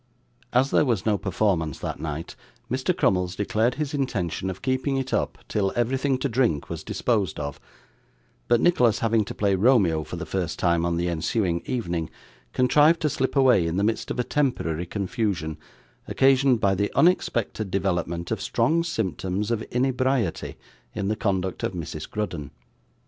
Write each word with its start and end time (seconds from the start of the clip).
As 0.51 0.71
there 0.71 0.83
was 0.83 1.05
no 1.05 1.15
performance 1.15 1.77
that 1.77 1.99
night, 1.99 2.35
Mr. 2.71 2.97
Crummles 2.97 3.35
declared 3.35 3.75
his 3.75 3.93
intention 3.93 4.49
of 4.49 4.63
keeping 4.63 4.97
it 4.97 5.13
up 5.13 5.37
till 5.47 5.71
everything 5.75 6.17
to 6.17 6.27
drink 6.27 6.71
was 6.71 6.83
disposed 6.83 7.39
of; 7.39 7.59
but 8.47 8.59
Nicholas 8.59 8.97
having 9.05 9.23
to 9.25 9.35
play 9.35 9.53
Romeo 9.53 10.03
for 10.03 10.15
the 10.15 10.25
first 10.25 10.57
time 10.57 10.87
on 10.87 10.97
the 10.97 11.07
ensuing 11.07 11.61
evening, 11.67 12.09
contrived 12.51 12.99
to 13.01 13.09
slip 13.11 13.35
away 13.35 13.67
in 13.67 13.77
the 13.77 13.83
midst 13.83 14.09
of 14.09 14.17
a 14.19 14.23
temporary 14.23 14.87
confusion, 14.87 15.59
occasioned 16.07 16.59
by 16.59 16.73
the 16.73 16.91
unexpected 16.95 17.69
development 17.69 18.31
of 18.31 18.41
strong 18.41 18.83
symptoms 18.83 19.51
of 19.51 19.61
inebriety 19.69 20.57
in 20.95 21.09
the 21.09 21.15
conduct 21.15 21.61
of 21.61 21.73
Mrs. 21.73 22.09
Grudden. 22.09 22.49